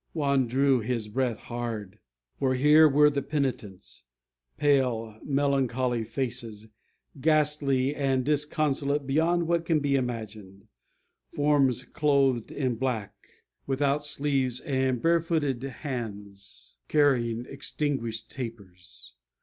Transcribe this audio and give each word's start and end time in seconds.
Juan 0.13 0.47
drew 0.47 0.79
his 0.79 1.07
breath 1.09 1.37
hard, 1.37 1.99
for 2.39 2.55
here 2.55 2.89
were 2.89 3.11
the 3.11 3.21
penitents: 3.21 4.03
pale, 4.57 5.19
melancholy 5.23 6.03
faces, 6.03 6.67
"ghastly 7.19 7.93
and 7.93 8.25
disconsolate 8.25 9.05
beyond 9.05 9.47
what 9.47 9.63
can 9.63 9.79
be 9.79 9.95
imagined;"[#] 9.95 10.67
forms 11.35 11.83
clothed 11.83 12.51
in 12.51 12.77
black, 12.77 13.13
without 13.67 14.03
sleeves, 14.03 14.59
and 14.61 15.03
barefooted 15.03 15.61
hands 15.61 16.77
carrying 16.87 17.45
extinguished 17.45 18.27
tapers. 18.31 19.13